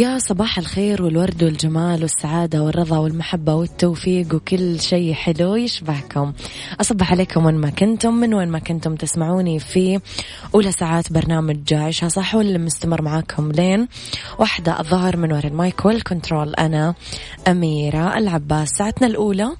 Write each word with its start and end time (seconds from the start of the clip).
يا 0.00 0.18
صباح 0.18 0.58
الخير 0.58 1.02
والورد 1.02 1.42
والجمال 1.42 2.02
والسعادة 2.02 2.62
والرضا 2.62 2.98
والمحبة 2.98 3.54
والتوفيق 3.54 4.34
وكل 4.34 4.80
شيء 4.80 5.14
حلو 5.14 5.56
يشبهكم 5.56 6.32
أصبح 6.80 7.12
عليكم 7.12 7.46
وين 7.46 7.54
ما 7.54 7.70
كنتم 7.70 8.14
من 8.14 8.34
وين 8.34 8.48
ما 8.48 8.58
كنتم 8.58 8.94
تسمعوني 8.94 9.58
في 9.58 10.00
أولى 10.54 10.72
ساعات 10.72 11.12
برنامج 11.12 11.74
عيشها 11.74 12.08
صح 12.08 12.34
واللي 12.34 12.58
مستمر 12.58 13.02
معاكم 13.02 13.52
لين 13.52 13.88
واحدة؟ 14.38 14.80
الظهر 14.80 15.16
من 15.16 15.32
وراء 15.32 15.46
ال 15.46 15.55
mic 15.55 15.84
وال 15.84 16.00
control 16.00 16.54
أنا 16.54 16.94
أميرة 17.48 18.18
العباس. 18.18 18.68
ساعتنا 18.68 19.06
الأولى 19.06 19.50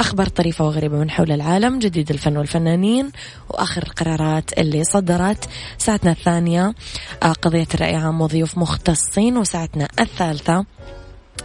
أخبار 0.00 0.26
طريفة 0.26 0.64
وغريبة 0.64 0.96
من 0.96 1.10
حول 1.10 1.32
العالم 1.32 1.78
جديد 1.78 2.10
الفن 2.10 2.36
والفنانين 2.36 3.10
وآخر 3.50 3.82
القرارات 3.82 4.58
اللي 4.58 4.84
صدرت. 4.84 5.48
ساعتنا 5.78 6.10
الثانية 6.10 6.74
آه، 7.22 7.32
قضية 7.32 7.66
الرأي 7.74 7.94
عام 7.96 8.20
وضيوف 8.20 8.58
مختصين 8.58 9.36
وساعتنا 9.36 9.87
الثالثة. 10.00 10.64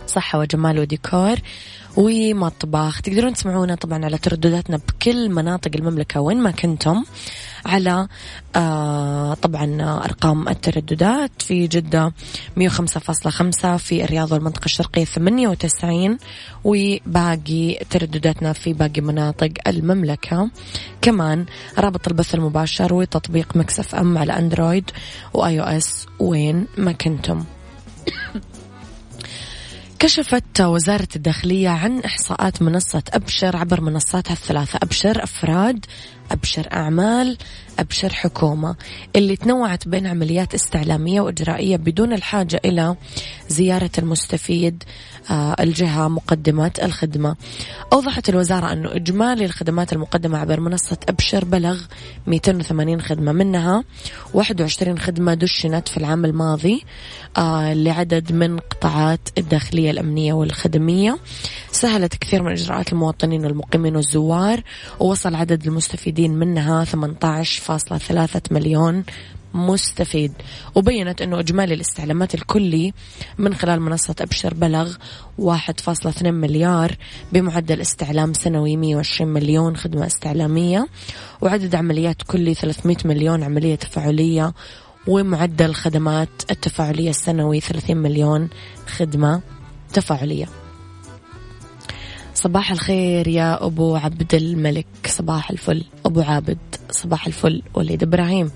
صحة 0.08 0.40
وجمال 0.40 0.80
وديكور 0.80 1.38
ومطبخ. 1.98 3.02
تقدرون 3.02 3.34
تسمعونا 3.34 3.76
طبعا 3.76 4.06
على 4.06 4.18
تردداتنا 4.18 4.78
بكل 4.78 5.30
مناطق 5.30 5.72
المملكة 5.76 6.22
وين 6.22 6.38
ما 6.38 6.52
كنتم. 6.52 7.04
على 7.66 8.08
آه 8.56 9.34
طبعا 9.34 9.82
أرقام 10.06 10.50
الترددات 10.50 11.42
في 11.42 11.68
جدة 11.68 12.14
105.5 12.56 13.78
في 13.78 14.04
الرياض 14.04 14.32
والمنطقة 14.32 14.66
الشرقية 14.66 15.06
98 15.06 16.18
وباقي 16.64 17.76
تردداتنا 17.90 18.54
في 18.54 18.74
باقي 18.74 19.02
مناطق 19.02 19.52
المملكة. 19.68 20.50
كمان 21.02 21.46
رابط 21.78 22.08
البث 22.08 22.36
المباشر 22.36 22.94
وتطبيق 22.94 23.58
MIX 23.58 23.96
FM 23.96 24.18
على 24.18 24.38
أندرويد 24.38 24.92
و 25.34 25.60
iOS 25.60 26.08
وين 26.20 26.68
ما 26.78 26.92
كنتم. 26.92 27.44
كشفت 30.00 30.62
وزارة 30.62 31.08
الداخلية 31.16 31.70
عن 31.70 32.00
إحصاءات 32.00 32.62
منصة 32.62 33.04
أبشر 33.14 33.58
عبر 33.58 33.82
منصاتها 33.82 34.34
الثلاثة. 34.34 34.80
أبشر 34.84 35.24
أفراد 35.24 35.86
أبشر 36.34 36.68
أعمال 36.74 37.38
أبشر 37.80 38.14
حكومة. 38.14 38.76
اللي 39.16 39.36
تنوعت 39.36 39.88
بين 39.88 40.08
عمليات 40.08 40.54
استعلامية 40.54 41.22
وإجرائية 41.22 41.76
بدون 41.76 42.14
الحاجة 42.14 42.62
إلى 42.66 42.96
زيارة 43.50 43.92
المستفيد 43.98 44.84
آه، 45.32 45.56
الجهة 45.60 46.08
مقدمة 46.08 46.72
الخدمة. 46.84 47.36
أوضحت 47.94 48.30
الوزارة 48.30 48.74
أنه 48.74 48.96
إجمالي 48.96 49.46
الخدمات 49.46 49.94
المقدمة 49.94 50.38
عبر 50.38 50.60
منصة 50.60 50.98
أبشر 51.10 51.46
بلغ 51.46 51.82
280 52.28 53.02
خدمة. 53.02 53.32
منها 53.32 53.84
21 54.34 55.00
خدمة 55.00 55.34
دشنت 55.34 55.88
في 55.88 55.98
العام 55.98 56.26
الماضي 56.26 56.86
آه، 57.38 57.74
لعدد 57.74 58.32
من 58.32 58.60
قطاعات 58.60 59.30
الداخلية 59.38 59.92
الأمنية 59.92 60.34
والخدمية. 60.34 61.18
سهلت 61.72 62.16
كثير 62.16 62.44
من 62.44 62.52
إجراءات 62.52 62.94
المواطنين 62.94 63.46
والمقيمين 63.46 63.96
والزوار 63.96 64.62
ووصل 65.00 65.36
عدد 65.36 65.68
المستفيدين 65.68 66.23
منها 66.32 66.86
18.3 66.86 68.52
مليون 68.52 69.04
مستفيد. 69.54 70.34
وبينت 70.76 71.22
أنه 71.22 71.40
إجمالي 71.40 71.74
الاستعلامات 71.74 72.36
الكلي 72.36 72.94
من 73.38 73.54
خلال 73.54 73.82
منصة 73.82 74.16
أبشر 74.22 74.54
بلغ 74.54 74.96
1.2 75.38 76.24
مليار 76.24 76.96
بمعدل 77.34 77.82
استعلام 77.82 78.34
سنوي 78.34 78.78
120 78.78 79.34
مليون 79.34 79.78
خدمة 79.78 80.06
استعلامية 80.06 80.88
وعدد 81.42 81.76
عمليات 81.76 82.22
كلي 82.22 82.54
300 82.54 82.98
مليون 83.06 83.44
عملية 83.44 83.76
تفاعلية 83.76 84.54
ومعدل 85.08 85.66
الخدمات 85.66 86.30
التفاعلية 86.52 87.10
السنوي 87.10 87.60
30 87.60 87.98
مليون 87.98 88.50
خدمة 88.88 89.42
تفاعلية. 89.94 90.63
صباح 92.44 92.72
الخير 92.72 93.28
يا 93.28 93.66
أبو 93.66 93.96
عبد 93.96 94.36
الملك 94.36 94.86
صباح 95.06 95.50
الفل. 95.50 95.84
أبو 96.06 96.22
عابد 96.22 96.58
صباح 96.92 97.28
الفل. 97.28 97.62
وليد 97.74 98.04
إبراهيم 98.04 98.52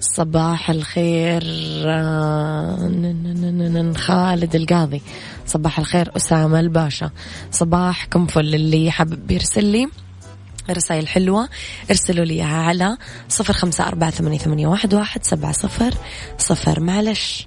صباح 0.00 0.70
الخير. 0.70 1.42
آه، 1.86 3.92
خالد 3.96 4.56
القاضي 4.56 5.02
صباح 5.46 5.78
الخير. 5.78 6.12
أسامة 6.16 6.60
الباشا 6.60 7.10
صباحكم 7.50 8.26
فل. 8.26 8.54
اللي 8.54 8.90
حابب 8.90 9.30
يرسل 9.30 9.64
لي 9.64 9.88
رسائل 10.70 11.08
حلوة 11.08 11.48
ارسلوا 11.90 12.24
لي 12.24 12.42
على 12.42 12.96
صفر 13.28 13.52
خمسة 13.52 13.88
أربعة 13.88 14.10
ثمانية, 14.10 14.66
واحد 14.66 15.24
سبعة 15.24 15.52
صفر 15.52 15.94
صفر. 16.38 16.80
معلش. 16.80 17.46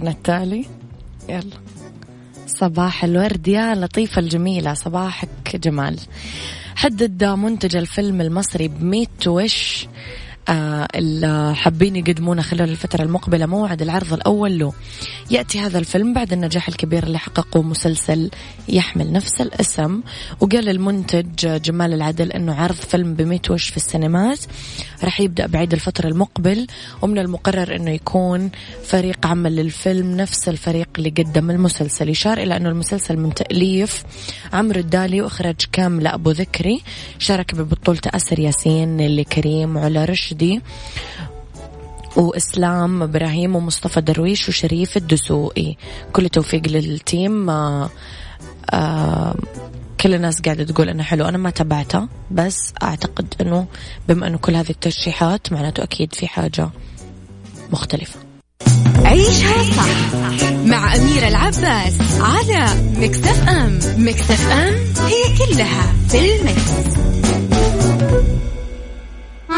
خبرنا 0.00 0.10
التالي 0.10 0.64
يلا. 1.28 1.56
صباح 2.46 3.04
الورد 3.04 3.48
يا 3.48 3.74
لطيفة 3.74 4.20
الجميلة 4.20 4.74
صباحك 4.74 5.56
جمال. 5.56 5.98
حدد 6.76 7.24
منتج 7.24 7.76
الفيلم 7.76 8.20
المصري 8.20 8.68
بميت 8.68 9.28
وش 9.28 9.86
اللي 10.48 11.54
حابين 11.56 11.96
يقدمونه 11.96 12.42
خلال 12.42 12.70
الفترة 12.70 13.02
المقبلة 13.02 13.46
موعد 13.46 13.82
العرض 13.82 14.12
الأول 14.12 14.58
له. 14.58 14.72
يأتي 15.30 15.60
هذا 15.60 15.78
الفيلم 15.78 16.14
بعد 16.14 16.32
النجاح 16.32 16.68
الكبير 16.68 17.02
اللي 17.02 17.18
حققه 17.18 17.62
مسلسل 17.62 18.30
يحمل 18.68 19.12
نفس 19.12 19.40
الاسم. 19.40 20.00
وقال 20.40 20.68
المنتج 20.68 21.62
جمال 21.62 21.92
العدل 21.92 22.32
أنه 22.32 22.54
عرض 22.54 22.74
فيلم 22.74 23.14
بميت 23.14 23.50
وش 23.50 23.68
في 23.68 23.76
السينمات. 23.76 24.38
راح 25.04 25.20
يبدأ 25.20 25.46
بعيد 25.46 25.72
الفترة 25.72 26.08
المقبل 26.08 26.66
ومن 27.02 27.18
المقرر 27.18 27.76
أنه 27.76 27.90
يكون 27.90 28.50
فريق 28.84 29.26
عمل 29.26 29.56
للفيلم 29.56 30.16
نفس 30.16 30.48
الفريق 30.48 30.88
اللي 30.98 31.10
قدم 31.10 31.50
المسلسل. 31.50 32.08
يشار 32.08 32.38
إلى 32.38 32.56
أنه 32.56 32.68
المسلسل 32.68 33.16
من 33.16 33.34
تأليف 33.34 34.04
عمرو 34.52 34.80
الدالي 34.80 35.22
وإخراج 35.22 35.56
كاملة 35.72 36.14
أبو 36.14 36.30
ذكري. 36.30 36.82
شارك 37.18 37.54
ببطولة 37.54 38.00
أسر 38.06 38.38
ياسين 38.38 38.96
نيلي 38.96 39.24
كريم 39.24 39.76
وعلا 39.76 40.04
رشدي 40.30 40.62
وإسلام 42.16 43.02
إبراهيم 43.02 43.56
ومصطفى 43.56 44.00
درويش 44.00 44.48
وشريف 44.48 44.96
الدسوقي. 44.96 45.76
كل 46.12 46.28
توفيق 46.28 46.62
للتيم. 46.66 47.50
آه 47.50 47.90
آه 48.70 49.34
كل 50.00 50.14
الناس 50.14 50.40
قاعدة 50.40 50.64
تقول 50.64 50.88
إنه 50.88 51.02
حلو. 51.02 51.24
أنا 51.24 51.38
ما 51.38 51.50
تابعته 51.50 52.08
بس 52.30 52.72
أعتقد 52.82 53.34
إنه 53.40 53.66
بما 54.08 54.26
إنه 54.26 54.38
كل 54.38 54.54
هذه 54.54 54.70
الترشيحات 54.70 55.52
معناته 55.52 55.82
أكيد 55.82 56.14
في 56.14 56.26
حاجة 56.28 56.70
مختلفة. 57.72 58.18
عيشها 59.04 59.62
صح 59.76 60.14
مع 60.64 60.96
أميرة 60.96 61.28
العباس 61.28 61.94
على 62.20 62.82
مكتف 62.96 63.48
أم. 63.48 63.78
مكتف 63.98 64.50
أم 64.50 64.74
هي 65.06 65.38
كلها 65.38 65.92
في 66.08 66.40
المكس. 66.40 67.19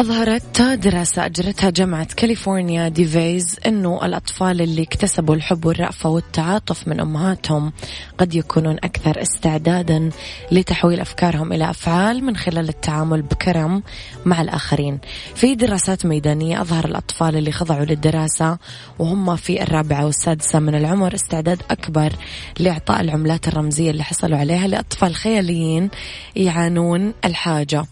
أظهرت 0.00 0.62
دراسة 0.62 1.26
أجرتها 1.26 1.70
جامعة 1.70 2.04
كاليفورنيا 2.16 2.88
ديفيز 2.88 3.56
أنه 3.66 4.06
الأطفال 4.06 4.62
اللي 4.62 4.82
اكتسبوا 4.82 5.34
الحب 5.34 5.64
والرأفة 5.64 6.10
والتعاطف 6.10 6.88
من 6.88 7.00
أمهاتهم 7.00 7.72
قد 8.18 8.34
يكونون 8.34 8.76
أكثر 8.84 9.22
استعدادا 9.22 10.10
لتحويل 10.52 11.00
أفكارهم 11.00 11.52
إلى 11.52 11.70
أفعال 11.70 12.24
من 12.24 12.36
خلال 12.36 12.68
التعامل 12.68 13.22
بكرم 13.22 13.82
مع 14.24 14.40
الآخرين. 14.40 14.98
في 15.34 15.54
دراسات 15.54 16.06
ميدانية 16.06 16.60
أظهر 16.60 16.84
الأطفال 16.84 17.36
اللي 17.36 17.52
خضعوا 17.52 17.84
للدراسة 17.84 18.58
وهم 18.98 19.36
في 19.36 19.62
الرابعة 19.62 20.06
والسادسة 20.06 20.58
من 20.58 20.74
العمر 20.74 21.14
استعداد 21.14 21.62
أكبر 21.70 22.12
لإعطاء 22.60 23.00
العملات 23.00 23.48
الرمزية 23.48 23.90
اللي 23.90 24.04
حصلوا 24.04 24.38
عليها 24.38 24.68
لأطفال 24.68 25.14
خياليين 25.14 25.90
يعانون 26.36 27.14
الحاجة. 27.24 27.84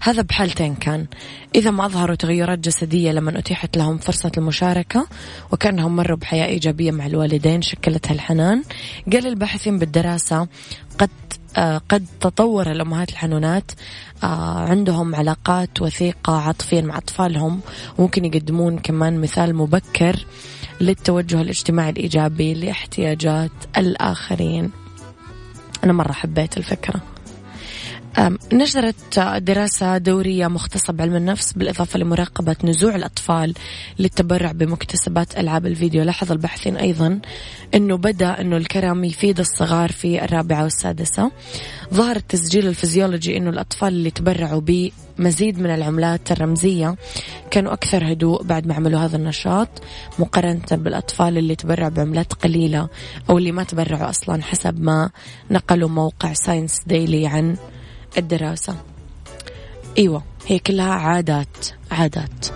هذا 0.00 0.22
بحالتين 0.22 0.74
كان. 0.74 1.06
إذا 1.56 1.70
ما 1.70 1.86
أظهروا 1.86 2.16
تغيرات 2.16 2.58
جسدية 2.58 3.12
لما 3.12 3.38
أتيحت 3.38 3.76
لهم 3.76 3.98
فرصة 3.98 4.32
المشاركة 4.38 5.06
وكأنهم 5.52 5.96
مروا 5.96 6.16
بحياة 6.16 6.46
إيجابية 6.46 6.90
مع 6.90 7.06
الوالدين 7.06 7.62
شكلتها 7.62 8.12
الحنان. 8.12 8.62
قال 9.12 9.26
الباحثين 9.26 9.78
بالدراسة 9.78 10.48
قد 10.98 11.10
آه 11.56 11.80
قد 11.88 12.06
تطور 12.20 12.70
الأمهات 12.70 13.10
الحنونات 13.10 13.72
آه 14.22 14.58
عندهم 14.58 15.14
علاقات 15.14 15.82
وثيقة 15.82 16.36
عاطفيا 16.36 16.80
مع 16.80 16.98
أطفالهم. 16.98 17.60
وممكن 17.98 18.24
يقدمون 18.24 18.78
كمان 18.78 19.20
مثال 19.20 19.54
مبكر 19.54 20.26
للتوجه 20.80 21.40
الاجتماعي 21.40 21.90
الإيجابي 21.90 22.54
لاحتياجات 22.54 23.50
الآخرين. 23.76 24.70
أنا 25.84 25.92
مرة 25.92 26.12
حبيت 26.12 26.56
الفكرة. 26.56 27.15
نشرت 28.52 29.18
دراسة 29.38 29.98
دورية 29.98 30.46
مختصة 30.46 30.92
بعلم 30.92 31.16
النفس 31.16 31.52
بالإضافة 31.52 31.98
لمراقبة 31.98 32.56
نزوع 32.64 32.94
الأطفال 32.94 33.54
للتبرع 33.98 34.52
بمكتسبات 34.52 35.38
ألعاب 35.38 35.66
الفيديو. 35.66 36.02
لاحظ 36.02 36.32
الباحثين 36.32 36.76
أيضا 36.76 37.20
أنه 37.74 37.96
بدأ 37.96 38.40
أنه 38.40 38.56
الكرم 38.56 39.04
يفيد 39.04 39.40
الصغار 39.40 39.92
في 39.92 40.24
الرابعة 40.24 40.62
والسادسة. 40.62 41.30
ظهر 41.94 42.16
التسجيل 42.16 42.66
الفيزيولوجي 42.66 43.36
أنه 43.36 43.50
الأطفال 43.50 43.88
اللي 43.88 44.10
تبرعوا 44.10 44.60
بمزيد 44.60 45.58
من 45.58 45.70
العملات 45.70 46.32
الرمزية 46.32 46.96
كانوا 47.50 47.72
أكثر 47.72 48.12
هدوء 48.12 48.42
بعد 48.42 48.66
ما 48.66 48.74
عملوا 48.74 49.00
هذا 49.00 49.16
النشاط 49.16 49.68
مقارنة 50.18 50.62
بالأطفال 50.72 51.38
اللي 51.38 51.54
تبرعوا 51.54 51.90
بعملات 51.90 52.32
قليلة 52.32 52.88
أو 53.30 53.38
اللي 53.38 53.52
ما 53.52 53.64
تبرعوا 53.64 54.10
أصلا 54.10 54.42
حسب 54.42 54.80
ما 54.80 55.10
نقلوا 55.50 55.88
موقع 55.88 56.32
ساينس 56.32 56.80
ديلي 56.86 57.26
عن 57.26 57.56
الدراسة. 58.18 58.76
أيوة 59.98 60.22
هي 60.46 60.58
كلها 60.58 60.92
عادات 60.92 61.66
عادات. 61.90 62.55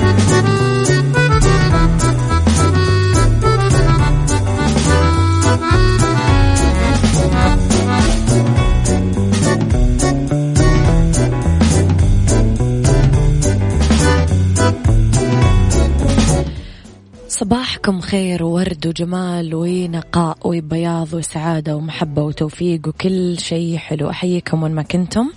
صباحكم 17.81 18.01
خير 18.01 18.43
وورد 18.43 18.87
وجمال 18.87 19.55
ونقاء 19.55 20.37
وبياض 20.43 21.13
وسعادة 21.13 21.75
ومحبة 21.75 22.21
وتوفيق 22.21 22.87
وكل 22.87 23.39
شيء 23.39 23.77
حلو. 23.77 24.09
أحييكم 24.09 24.63
وين 24.63 24.71
ما 24.71 24.81
كنتم. 24.81 25.31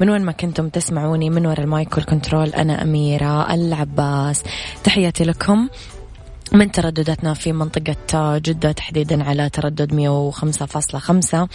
من 0.00 0.10
وين 0.10 0.22
ما 0.22 0.32
كنتم 0.32 0.68
تسمعوني 0.68 1.30
من 1.30 1.46
وراء 1.46 1.60
ال 1.60 1.69
mic 1.69 1.96
وال 1.96 2.08
control 2.08 2.48
أنا 2.48 2.82
أميرة 2.82 3.54
العباس. 3.54 4.42
تحياتي 4.84 5.24
لكم. 5.24 5.68
من 6.52 6.70
تردداتنا 6.72 7.34
في 7.34 7.52
منطقة 7.52 8.38
جدة 8.38 8.72
تحديدا 8.72 9.24
على 9.24 9.48
تردد 9.48 9.92
105.5 9.92 11.48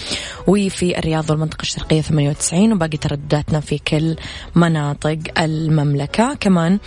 وفي 0.47 0.99
الرياض 0.99 1.29
والمنطقة 1.29 1.61
الشرقية 1.61 2.01
98 2.01 2.73
وباقي 2.73 2.97
تردداتنا 2.97 3.59
في 3.59 3.77
كل 3.77 4.15
مناطق 4.55 5.17
المملكة. 5.37 6.33
كمان 6.33 6.79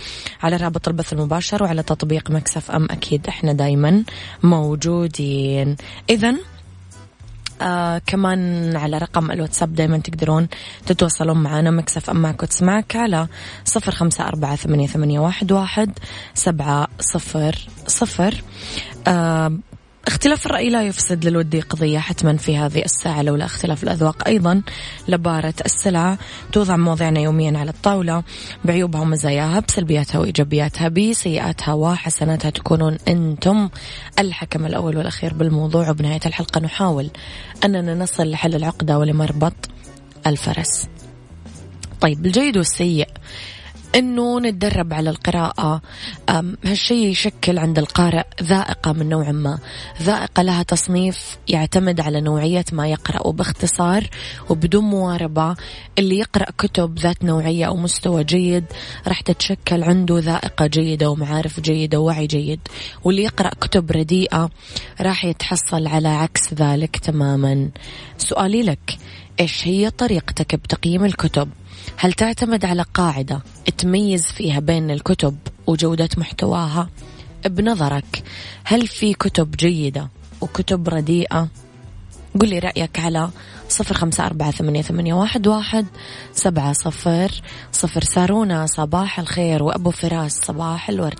على 0.43 0.57
رابط 0.57 0.87
البث 0.87 1.13
المباشر 1.13 1.63
وعلى 1.63 1.83
تطبيق 1.83 2.31
MIX 2.31 2.71
FM 2.71 2.87
أكيد 2.91 3.27
إحنا 3.27 3.53
دايما 3.53 4.03
موجودين. 4.43 5.75
إذا 6.09 6.35
آه 7.61 8.01
كمان 8.05 8.75
على 8.75 8.97
رقم 8.97 9.31
الواتساب 9.31 9.75
دايما 9.75 9.97
تقدرون 9.97 10.47
تتواصلون 10.85 11.37
معنا 11.37 11.71
مكسف 11.71 12.09
أم 12.09 12.21
معك 12.21 12.43
وتسمعك 12.43 12.95
على 12.95 13.27
صفر 13.65 13.91
خمسة 13.91 14.27
أربعة 14.27 14.55
ثمانية, 14.55 14.87
ثمانية 14.87 15.19
واحد, 15.19 15.51
واحد 15.51 15.99
سبعة 16.33 16.87
صفر 16.99 17.67
صفر. 17.87 18.43
آه 19.07 19.57
اختلاف 20.07 20.45
الرأي 20.45 20.69
لا 20.69 20.83
يفسد 20.83 21.25
للود 21.25 21.61
قضية 21.61 21.99
حتما 21.99 22.37
في 22.37 22.57
هذه 22.57 22.81
الساعة 22.81 23.21
لولا 23.21 23.45
اختلاف 23.45 23.83
الأذواق 23.83 24.27
أيضا. 24.27 24.61
لبارت 25.07 25.53
السلع 25.65 26.17
توضع 26.51 26.77
مواضيعنا 26.77 27.19
يوميا 27.19 27.59
على 27.59 27.71
الطاولة 27.71 28.23
بعيوبها 28.65 29.01
ومزاياها 29.01 29.59
بسلبياتها 29.59 30.19
وإيجابياتها 30.19 30.87
بسيئاتها 30.87 31.73
وحسناتها 31.73 32.49
تكونون 32.49 32.97
أنتم 33.07 33.69
الحكم 34.19 34.65
الأول 34.65 34.97
والأخير 34.97 35.33
بالموضوع. 35.33 35.89
وبنهاية 35.89 36.21
الحلقة 36.25 36.61
نحاول 36.61 37.09
أننا 37.65 37.95
نصل 37.95 38.29
لحل 38.29 38.55
العقدة 38.55 38.99
ولمربط 38.99 39.69
الفرس. 40.27 40.87
طيب 42.01 42.25
الجيد 42.25 42.57
والسيء. 42.57 43.07
إنه 43.95 44.39
نتدرب 44.39 44.93
على 44.93 45.09
القراءة. 45.09 45.81
هالشيء 46.65 47.07
يشكل 47.07 47.59
عند 47.59 47.79
القارئ 47.79 48.23
ذائقة 48.43 48.93
من 48.93 49.09
نوع 49.09 49.31
ما. 49.31 49.59
ذائقة 50.01 50.43
لها 50.43 50.63
تصنيف 50.63 51.37
يعتمد 51.47 52.01
على 52.01 52.21
نوعية 52.21 52.65
ما 52.71 52.87
يقرأ 52.87 53.27
وباختصار 53.27 54.09
وبدون 54.49 54.83
مواربة. 54.83 55.55
اللي 55.99 56.17
يقرأ 56.17 56.51
كتب 56.57 56.99
ذات 56.99 57.23
نوعية 57.23 57.65
أو 57.65 57.75
مستوى 57.75 58.23
جيد 58.23 58.65
راح 59.07 59.21
تتشكل 59.21 59.83
عنده 59.83 60.19
ذائقة 60.19 60.67
جيدة 60.67 61.09
ومعارف 61.09 61.59
جيدة 61.59 61.99
ووعي 61.99 62.27
جيد. 62.27 62.59
واللي 63.03 63.23
يقرأ 63.23 63.49
كتب 63.49 63.91
رديئة 63.91 64.49
راح 65.01 65.25
يتحصل 65.25 65.87
على 65.87 66.07
عكس 66.07 66.53
ذلك 66.53 66.97
تماما. 66.97 67.69
سؤالي 68.17 68.63
لك 68.63 68.97
إيش 69.39 69.67
هي 69.67 69.89
طريقتك 69.89 70.55
بتقييم 70.55 71.05
الكتب؟ 71.05 71.49
هل 71.97 72.13
تعتمد 72.13 72.65
على 72.65 72.85
قاعدة 72.93 73.41
تميز 73.77 74.25
فيها 74.25 74.59
بين 74.59 74.91
الكتب 74.91 75.37
وجودة 75.67 76.09
محتواها؟ 76.17 76.89
بنظرك 77.45 78.23
هل 78.63 78.87
في 78.87 79.13
كتب 79.13 79.51
جيدة 79.51 80.09
وكتب 80.41 80.89
رديئة؟ 80.89 81.47
قل 82.41 82.49
لي 82.49 82.59
رأيك 82.59 82.99
على 82.99 83.29
صفر 83.69 83.95
خمسة 83.95 84.25
أربعة 84.25 84.51
ثمانية, 84.51 84.81
ثمانية 84.81 85.13
واحد, 85.13 85.47
واحد 85.47 85.85
سبعة 86.33 86.73
صفر 86.73 87.31
صفر 87.71 88.03
سارونا 88.03 88.65
صباح 88.65 89.19
الخير 89.19 89.63
وأبو 89.63 89.91
فراس 89.91 90.41
صباح 90.45 90.89
الورد. 90.89 91.19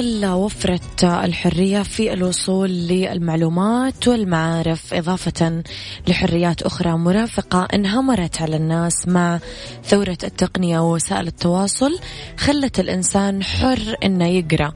في 0.00 0.20
ظل 0.20 0.26
وفرة 0.26 1.24
الحرية 1.24 1.82
في 1.82 2.12
الوصول 2.12 2.70
للمعلومات 2.70 4.08
والمعارف 4.08 4.94
إضافة 4.94 5.62
لحريات 6.08 6.62
أخرى 6.62 6.90
مرافقة 6.92 7.68
انهمرت 7.74 8.42
على 8.42 8.56
الناس 8.56 9.08
مع 9.08 9.38
ثورة 9.84 10.18
التقنية 10.24 10.78
ووسائل 10.78 11.26
التواصل 11.26 11.98
خلت 12.36 12.80
الإنسان 12.80 13.42
حر 13.42 13.96
إنه 14.04 14.26
يقرأ. 14.26 14.72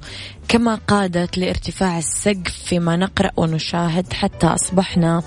كما 0.48 0.74
قادت 0.74 1.38
لارتفاع 1.38 1.98
السقف 1.98 2.52
فيما 2.64 2.96
نقرأ 2.96 3.30
ونشاهد 3.36 4.12
حتى 4.12 4.46
أصبحنا 4.46 5.22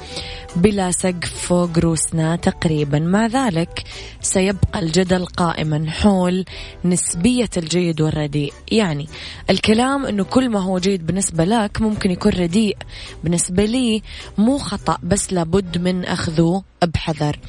بلا 0.55 0.91
سقف 0.91 1.47
فوق 1.47 1.79
روسنا 1.79 2.35
تقريبا. 2.35 2.99
مع 2.99 3.27
ذلك 3.27 3.83
سيبقى 4.21 4.79
الجدل 4.79 5.25
قائما. 5.25 5.91
حول 5.91 6.45
نسبية 6.85 7.49
الجيد 7.57 8.01
والرديء. 8.01 8.53
يعني 8.71 9.07
الكلام 9.49 10.05
أنه 10.05 10.23
كل 10.23 10.49
ما 10.49 10.59
هو 10.59 10.79
جيد 10.79 11.05
بالنسبة 11.05 11.45
لك 11.45 11.81
ممكن 11.81 12.11
يكون 12.11 12.31
رديء. 12.31 12.77
بالنسبة 13.23 13.65
لي 13.65 14.03
مو 14.37 14.57
خطأ 14.57 14.97
بس 15.03 15.33
لابد 15.33 15.77
من 15.77 16.05
أخذه 16.05 16.63
بحذر. 16.93 17.39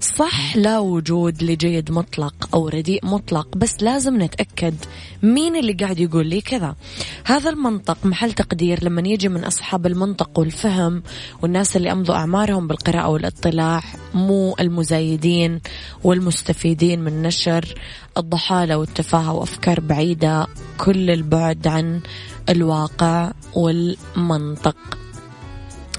صح 0.00 0.56
لا 0.56 0.78
وجود 0.78 1.42
لجيد 1.42 1.90
مطلق 1.90 2.48
أو 2.54 2.68
رديء 2.68 3.06
مطلق 3.06 3.56
بس 3.56 3.82
لازم 3.82 4.22
نتأكد 4.22 4.74
مين 5.22 5.56
اللي 5.56 5.72
قاعد 5.72 6.00
يقول 6.00 6.26
لي 6.26 6.40
كذا. 6.40 6.76
هذا 7.24 7.50
المنطق 7.50 8.06
محل 8.06 8.32
تقدير 8.32 8.84
لما 8.84 9.08
يجي 9.08 9.28
من 9.28 9.44
أصحاب 9.44 9.86
المنطق 9.86 10.38
والفهم 10.38 11.02
والناس 11.42 11.76
اللي 11.76 11.92
أمضوا 11.92 12.14
أعمارهم 12.14 12.66
بالقراءة 12.66 13.08
والاطلاع 13.08 13.82
مو 14.14 14.56
المزايدين 14.60 15.60
والمستفيدين 16.04 17.00
من 17.00 17.22
نشر 17.22 17.74
الضحالة 18.16 18.78
والتفاهة 18.78 19.32
وأفكار 19.32 19.80
بعيدة 19.80 20.46
كل 20.78 21.10
البعد 21.10 21.66
عن 21.66 22.00
الواقع 22.48 23.32
والمنطق. 23.54 24.76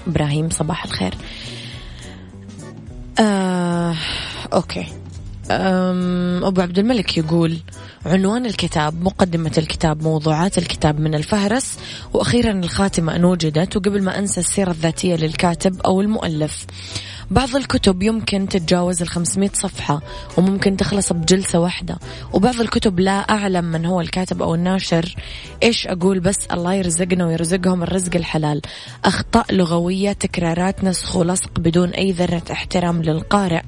إبراهيم 0.06 0.50
صباح 0.50 0.84
الخير. 0.84 1.14
آه، 3.20 3.96
أوكي. 4.52 4.86
أبو 5.50 6.60
عبد 6.60 6.78
الملك 6.78 7.18
يقول 7.18 7.56
عنوان 8.06 8.46
الكتاب 8.46 9.02
مقدمة 9.02 9.52
الكتاب 9.58 10.02
موضوعات 10.02 10.58
الكتاب 10.58 11.00
من 11.00 11.14
الفهرس 11.14 11.78
وأخيرا 12.12 12.52
الخاتمة 12.52 13.16
أن 13.16 13.24
وجدت 13.24 13.76
وقبل 13.76 14.02
ما 14.02 14.18
أنسى 14.18 14.40
السيرة 14.40 14.70
الذاتية 14.70 15.16
للكاتب 15.16 15.80
أو 15.80 16.00
المؤلف. 16.00 16.66
بعض 17.30 17.56
الكتب 17.56 18.02
يمكن 18.02 18.48
تتجاوز 18.48 19.02
ال 19.02 19.08
500 19.08 19.50
صفحة 19.54 20.02
وممكن 20.38 20.76
تخلص 20.76 21.12
بجلسة 21.12 21.58
واحدة. 21.60 21.98
وبعض 22.32 22.60
الكتب 22.60 23.00
لا 23.00 23.12
أعلم 23.12 23.64
من 23.64 23.86
هو 23.86 24.00
الكاتب 24.00 24.42
أو 24.42 24.54
الناشر. 24.54 25.14
إيش 25.62 25.86
أقول 25.86 26.20
بس 26.20 26.46
الله 26.52 26.74
يرزقنا 26.74 27.26
ويرزقهم 27.26 27.82
الرزق 27.82 28.16
الحلال. 28.16 28.62
أخطاء 29.04 29.54
لغوية 29.54 30.12
تكرارات 30.12 30.84
نسخ 30.84 31.16
ولصق 31.16 31.58
بدون 31.58 31.90
أي 31.90 32.12
ذرة 32.12 32.42
احترام 32.52 33.02
للقارئ. 33.02 33.62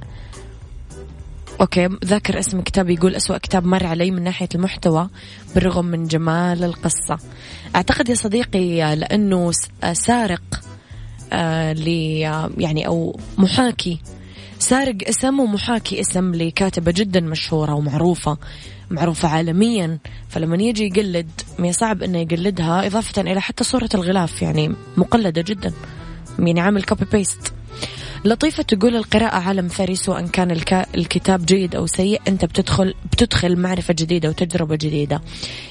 أوكي 1.61 1.89
ذاكر 2.05 2.39
اسم 2.39 2.61
كتاب 2.61 2.91
يقول 2.91 3.15
أسوأ 3.15 3.39
كتاب 3.39 3.67
مر 3.67 3.87
علي 3.87 4.11
من 4.11 4.23
ناحية 4.23 4.49
المحتوى 4.55 5.09
بالرغم 5.55 5.85
من 5.85 6.07
جمال 6.07 6.65
القصة. 6.65 7.19
أعتقد 7.77 8.09
يا 8.09 8.15
صديقي 8.15 8.97
لأنه 8.97 9.53
سارق 9.93 10.43
آه 11.33 11.73
ل 11.73 11.89
يعني 12.59 12.87
أو 12.87 13.21
محاكي. 13.39 13.99
سارق 14.59 14.97
اسم 15.09 15.41
ومحاكي 15.41 16.01
اسم 16.01 16.35
لكاتبة 16.35 16.93
جدا 16.97 17.21
مشهورة 17.21 17.75
ومعروفة 17.75 18.39
معروفة 18.91 19.29
عالميا. 19.29 19.99
فلما 20.29 20.57
يجي 20.57 20.85
يقلد 20.85 21.31
من 21.59 21.73
صعب 21.73 22.03
إنه 22.03 22.19
يقلدها 22.19 22.87
إضافة 22.87 23.23
إلى 23.23 23.41
حتى 23.41 23.65
صورة 23.65 23.89
الغلاف 23.95 24.43
يعني 24.43 24.75
مقلدة 24.97 25.43
جدا. 25.43 25.73
يعني 26.39 26.61
عامل 26.61 26.83
copy 26.83 27.05
paste 27.13 27.53
لطيفة 28.25 28.63
تقول 28.63 28.97
القراءة 28.97 29.37
عالم 29.37 29.69
ثري 29.69 29.95
سواء 29.97 30.27
كان 30.27 30.51
الكتاب 30.95 31.47
جيد 31.47 31.75
أو 31.75 31.87
سيء 31.87 32.21
أنت 32.29 32.45
بتدخل 32.45 32.95
بتدخل 33.13 33.57
معرفة 33.57 33.95
جديدة 33.95 34.29
وتجربة 34.29 34.77
جديدة. 34.77 35.23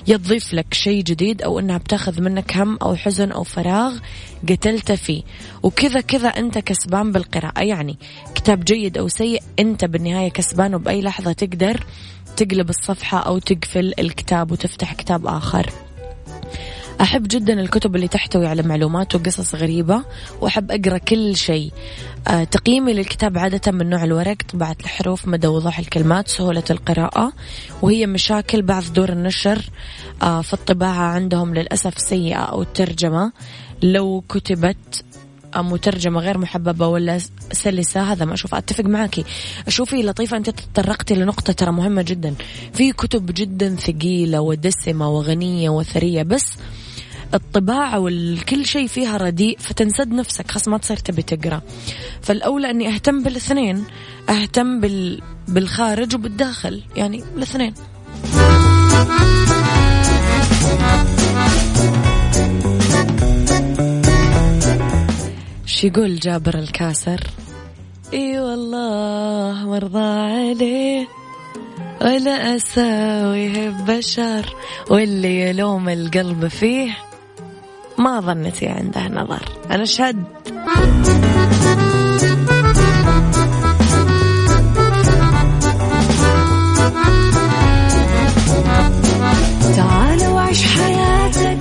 يضيف 0.08 0.54
لك 0.54 0.74
شيء 0.74 1.04
جديد 1.04 1.42
أو 1.42 1.60
أنها 1.60 1.78
بتاخذ 1.78 2.22
منك 2.22 2.58
هم 2.58 2.78
أو 2.82 2.96
حزن 2.96 3.32
أو 3.32 3.44
فراغ 3.44 3.98
قتلت 4.50 4.92
فيه. 4.92 5.24
وكذا 5.64 6.02
كذا 6.02 6.28
أنت 6.28 6.58
كسبان 6.58 7.12
بالقراءة. 7.12 7.64
يعني 7.64 7.98
كتاب 8.36 8.64
جيد 8.64 8.98
أو 8.98 9.08
سيء 9.08 9.42
أنت 9.60 9.86
بالنهاية 9.86 10.30
كسبان 10.30 10.76
وبأي 10.76 11.02
لحظة 11.02 11.32
تقدر 11.32 11.84
تقلب 12.38 12.70
الصفحة 12.70 13.18
أو 13.20 13.40
تقفل 13.40 13.94
الكتاب 14.00 14.52
وتفتح 14.52 14.94
كتاب 14.94 15.28
آخر. 15.28 15.70
أحب 17.02 17.28
جدا 17.28 17.54
الكتب 17.54 17.96
اللي 17.96 18.08
تحتوي 18.08 18.48
على 18.48 18.64
معلومات 18.64 19.16
وقصص 19.16 19.56
غريبة 19.56 20.04
وأحب 20.42 20.72
أقرأ 20.72 20.98
كل 20.98 21.36
شيء. 21.36 21.72
أه 22.28 22.44
تقييمي 22.44 22.94
للكتاب 22.94 23.38
عادة 23.38 23.72
من 23.72 23.90
نوع 23.90 24.04
الورق 24.04 24.38
طبعة 24.54 24.76
الحروف 24.80 25.28
مدى 25.28 25.48
وضوح 25.48 25.80
الكلمات 25.80 26.28
سهولة 26.28 26.64
القراءة 26.70 27.34
وهي 27.82 28.08
مشاكل 28.08 28.62
بعض 28.62 28.84
دور 28.94 29.10
النشر 29.10 29.70
أه 30.22 30.42
في 30.42 30.54
الطباعة 30.54 31.04
عندهم 31.04 31.54
للأسف 31.54 32.00
سيئة 32.00 32.38
أو 32.38 32.62
الترجمة 32.62 33.32
لو 33.84 34.24
كتبت 34.30 35.04
مترجمة 35.56 36.20
غير 36.20 36.38
محببة 36.38 36.88
ولا 36.88 37.20
سلسة 37.52 38.02
هذا 38.02 38.26
ما 38.26 38.34
أشوف. 38.34 38.56
أتفق 38.56 38.84
معك 38.86 39.26
شوفي 39.68 40.04
لطيفة 40.04 40.38
أنت 40.38 40.50
تطرقتي 40.50 41.16
لنقطة 41.16 41.54
ترى 41.54 41.72
مهمة 41.72 42.02
جدا. 42.02 42.36
في 42.74 42.92
كتب 42.92 43.26
جدا 43.34 43.76
ثقيلة 43.76 44.42
ودسمة 44.42 45.10
وغنية 45.10 45.70
وثرية 45.70 46.24
بس 46.24 46.46
الطباعة 47.34 48.00
والكل 48.00 48.66
شيء 48.66 48.88
فيها 48.88 49.18
رديء 49.18 49.58
فتنسد 49.60 50.12
نفسك. 50.12 50.52
خلاص 50.52 50.68
ما 50.68 50.78
تصير 50.78 50.98
تبي 50.98 51.22
تقرأ. 51.22 51.62
فالأولى 52.22 52.70
أني 52.70 52.88
أهتم 52.88 53.24
بالاثنين. 53.24 53.84
أهتم 54.30 54.80
بال... 54.80 55.22
بالخارج 55.48 56.16
وبالداخل. 56.16 56.84
يعني 56.96 57.24
الاثنين. 57.38 57.74
شو 65.66 65.88
يقول 65.88 66.16
جابر 66.16 66.60
الكاسر؟ 66.60 67.20
إي 68.14 68.40
والله 68.40 69.70
مرضى 69.70 70.00
عليه 70.00 71.08
ولا 72.02 72.56
اساويه 72.56 73.70
بشر 73.70 74.56
واللي 74.90 75.42
يلوم 75.42 75.90
القلب 75.90 76.48
فيه 76.48 76.98
ما 77.98 78.20
ظنتي 78.20 78.68
عنده 78.68 79.08
نظر. 79.08 79.42
أنا 79.72 79.84
اشهد 79.84 80.24
تعال 89.76 90.28
وعيش 90.28 90.64
حياتك 90.64 91.58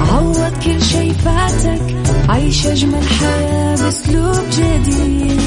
عوض 0.00 0.52
كل 0.64 0.82
شي 0.82 1.10
فاتك 1.14 1.82
عيش 2.28 2.66
أجمل 2.66 3.02
حياة 3.08 3.76
بأسلوب 3.76 4.44
جديد. 4.52 5.40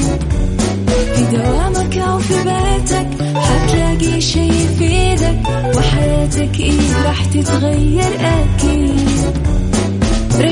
في 1.14 1.36
دوامك 1.36 1.96
أو 1.98 2.18
في 2.18 2.34
بيتك 2.34 3.08
حتلاقي 3.36 4.20
شي 4.20 4.48
يفيدك 4.48 5.38
وحياتك 5.76 6.60
إيه 6.60 7.04
راح 7.06 7.24
تتغير 7.24 8.12
أكيد. 8.20 8.81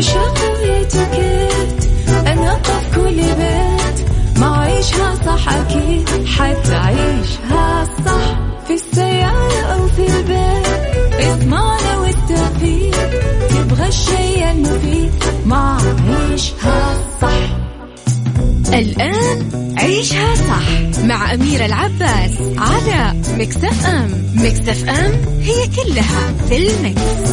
رشاق 0.00 0.38
ويتوكيت 0.52 1.84
أنا 2.26 2.58
في 2.62 2.96
كل 2.96 3.16
بيت. 3.16 4.08
ما 4.38 4.56
عيشها 4.56 5.14
صح 5.26 5.48
أكيد 5.48 6.26
حتعيشها 6.26 7.84
صح. 8.06 8.38
في 8.66 8.74
السيارة 8.74 9.62
أو 9.62 9.88
في 9.88 10.06
البيت 10.06 10.66
اسمعنا 11.20 11.98
والتوفيق. 11.98 13.10
تبغى 13.50 13.88
الشيء 13.88 14.50
المفيد 14.50 15.12
ما 15.46 15.78
عيشها 16.08 16.98
صح. 17.22 17.58
الآن 18.74 19.48
عيشها 19.78 20.34
صح 20.34 21.02
مع 21.04 21.34
أميرة 21.34 21.66
العباس 21.66 22.32
على 22.58 23.14
مكتف 23.38 23.86
أم. 23.86 24.10
مكتف 24.34 24.88
أم 24.88 25.12
هي 25.40 25.66
كلها 25.66 26.32
في 26.48 26.56
المكس. 26.56 27.30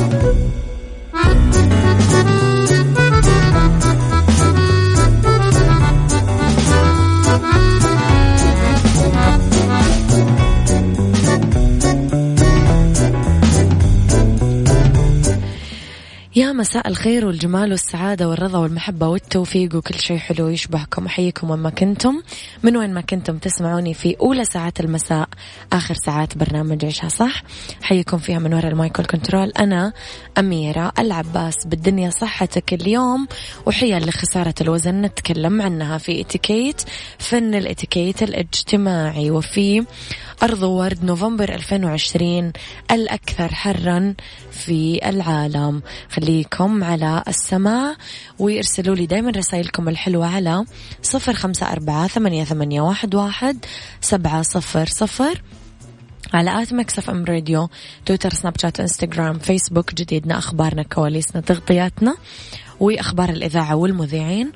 مساء 16.58 16.88
الخير 16.88 17.26
والجمال 17.26 17.72
والسعادة 17.72 18.30
والرضا 18.30 18.60
والمحبة 18.60 19.08
والتوفيق 19.08 19.76
وكل 19.76 20.00
شيء 20.00 20.18
حلو 20.18 20.48
يشبهكم. 20.48 21.06
أحييكم 21.06 21.52
وين 21.52 21.65
ما 21.65 21.70
كنتم. 21.70 22.22
من 22.64 22.78
وين 22.78 22.94
ما 22.94 23.02
كنتم 23.02 23.38
تسمعوني 23.38 23.94
في 23.94 24.16
أولى 24.22 24.46
ساعات 24.46 24.80
المساء 24.80 25.30
آخر 25.74 25.94
ساعات 25.94 26.38
برنامج 26.38 26.86
عيشها 26.86 27.10
صح. 27.10 27.44
حييكم 27.82 28.18
فيها 28.18 28.40
من 28.40 28.54
وراء 28.54 28.68
ال 28.68 28.74
mic 28.74 28.93
وال 28.93 29.06
control 29.06 29.50
أنا 29.50 29.94
أميرة 30.38 30.92
العباس 31.00 31.68
بالدنيا 31.68 32.10
صحتك 32.10 32.74
اليوم. 32.74 33.28
وحيل 33.66 34.08
لخسارة 34.08 34.56
الوزن 34.62 35.02
نتكلم 35.02 35.62
عنها 35.62 35.98
في 35.98 36.22
إتيكيت 36.22 36.82
فن 37.18 37.56
الإتيكيت 37.56 38.24
الإجتماعي. 38.24 39.32
وفي 39.32 39.86
أرض 40.44 40.64
ورد 40.64 41.04
نوفمبر 41.04 41.54
2020 41.54 42.52
الأكثر 42.92 43.56
حرا 43.56 44.14
في 44.52 45.10
العالم. 45.10 45.82
خليكم 46.10 46.84
على 46.84 47.24
السماع 47.28 47.96
ويرسلوا 48.40 48.96
لي 48.96 49.06
دايما 49.06 49.32
رسائلكم 49.32 49.90
الحلوة 49.90 50.36
على 50.36 50.66
صفر 51.02 51.34
خمسة 51.34 51.72
أربعة 51.72 52.08
ثمانية, 52.08 52.44
ثمانية 52.44 52.82
واحد, 52.82 53.16
واحد 53.16 53.66
سبعة 54.02 54.42
صفر 54.42 54.86
صفر. 54.86 55.42
على 56.34 56.62
at 56.62 56.74
MIX 56.74 57.10
FM 57.10 57.26
Radio 57.26 57.70
تويتر 58.06 58.34
سناب 58.34 58.60
شات 58.60 58.80
إنستغرام 58.80 59.40
فيسبوك 59.40 59.94
جديدنا 59.94 60.38
أخبارنا 60.38 60.84
كواليسنا 60.84 61.42
تغطياتنا. 61.42 62.16
وأخبار 62.80 63.30
الإذاعة 63.30 63.76
والمذيعين 63.76 64.52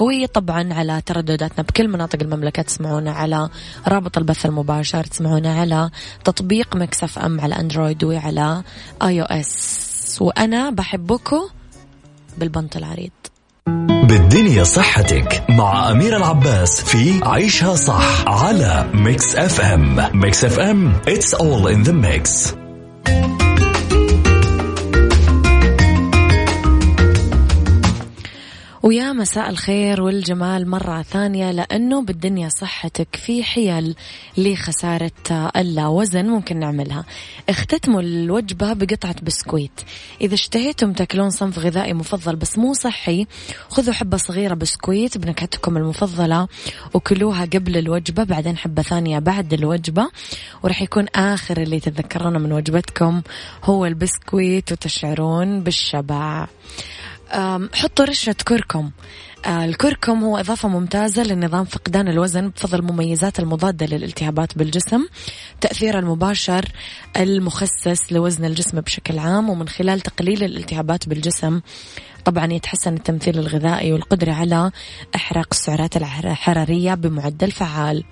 وطبعا 0.00 0.74
على 0.74 1.02
تردداتنا 1.06 1.62
بكل 1.62 1.88
مناطق 1.88 2.18
المملكة 2.22 2.62
تسمعونا 2.62 3.12
على 3.12 3.48
رابط 3.88 4.18
البث 4.18 4.46
المباشر 4.46 5.04
تسمعونا 5.04 5.60
على 5.60 5.90
تطبيق 6.24 6.76
MIX 6.76 7.18
FM 7.18 7.40
على 7.40 7.54
أندرويد 7.54 8.04
وعلى 8.04 8.62
iOS. 9.02 10.18
وأنا 10.20 10.70
بحبكم 10.70 11.40
بالبنط 12.38 12.76
العريض 12.76 13.10
بالدنيا 14.08 14.64
صحتك 14.64 15.44
مع 15.48 15.90
أميرة 15.90 16.16
العباس 16.16 16.80
في 16.84 17.20
عيشها 17.24 17.74
صح 17.74 18.28
على 18.28 18.90
MIX 18.94 19.36
FM. 19.36 20.20
MIX 20.20 20.44
FM 20.44 20.92
it's 21.06 21.34
all 21.34 21.66
in 21.66 21.88
the 21.88 21.92
mix. 21.92 22.54
ويا 28.86 29.12
مساء 29.12 29.50
الخير 29.50 30.02
والجمال 30.02 30.68
مرة 30.68 31.02
ثانية 31.02 31.50
لأنه 31.50 32.02
بالدنيا 32.02 32.48
صحتك 32.48 33.16
في 33.16 33.44
حيل 33.44 33.94
لخسارة 34.38 35.10
الوزن 35.56 36.26
ممكن 36.26 36.58
نعملها. 36.58 37.04
اختتموا 37.48 38.00
الوجبة 38.00 38.72
بقطعة 38.72 39.14
بسكويت. 39.22 39.80
إذا 40.20 40.34
اشتهيتم 40.34 40.92
تاكلون 40.92 41.30
صنف 41.30 41.58
غذائي 41.58 41.92
مفضل 41.92 42.36
بس 42.36 42.58
مو 42.58 42.72
صحي 42.72 43.26
خذوا 43.68 43.94
حبة 43.94 44.16
صغيرة 44.16 44.54
بسكويت 44.54 45.18
بنكهتكم 45.18 45.76
المفضلة 45.76 46.48
وكلوها 46.94 47.44
قبل 47.44 47.76
الوجبة 47.76 48.24
بعدين 48.24 48.56
حبة 48.56 48.82
ثانية 48.82 49.18
بعد 49.18 49.52
الوجبة. 49.52 50.10
ورح 50.62 50.82
يكون 50.82 51.06
آخر 51.14 51.62
اللي 51.62 51.80
تتذكرونه 51.80 52.38
من 52.38 52.52
وجبتكم 52.52 53.22
هو 53.64 53.86
البسكويت 53.86 54.72
وتشعرون 54.72 55.60
بالشبع. 55.60 56.46
حطوا 57.74 58.04
رشة 58.04 58.36
كركم 58.48 58.90
الكركم 59.46 60.24
هو 60.24 60.36
إضافة 60.36 60.68
ممتازة 60.68 61.22
لنظام 61.22 61.64
فقدان 61.64 62.08
الوزن 62.08 62.48
بفضل 62.48 62.82
مميزات 62.82 63.40
المضادة 63.40 63.86
للالتهابات 63.86 64.58
بالجسم 64.58 65.06
تأثير 65.60 65.98
المباشر 65.98 66.64
المخسس 67.16 68.12
لوزن 68.12 68.44
الجسم 68.44 68.80
بشكل 68.80 69.18
عام 69.18 69.50
ومن 69.50 69.68
خلال 69.68 70.00
تقليل 70.00 70.44
الالتهابات 70.44 71.08
بالجسم 71.08 71.60
طبعا 72.24 72.52
يتحسن 72.52 72.94
التمثيل 72.94 73.38
الغذائي 73.38 73.92
والقدرة 73.92 74.32
على 74.32 74.70
إحراق 75.14 75.46
السعرات 75.52 75.96
الحرارية 75.96 76.94
بمعدل 76.94 77.50
فعال. 77.50 78.04